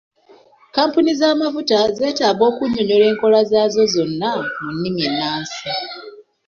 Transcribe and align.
Kampuni 0.75 1.11
z'amafuta 1.19 1.77
zetaaga 1.97 2.43
okunyonyola 2.51 3.05
enkola 3.11 3.39
zaazo 3.51 3.83
zonna 3.93 4.31
mu 4.61 4.69
nnimi 4.75 5.01
ennansi. 5.09 5.69